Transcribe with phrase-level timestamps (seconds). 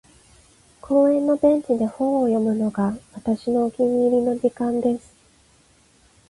[0.81, 5.13] •公園のベンチで本を読むのが、私のお気に入りの時間です。